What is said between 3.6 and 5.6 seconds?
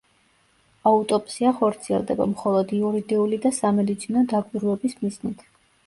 სამედიცინო დაკვირვების მიზნით.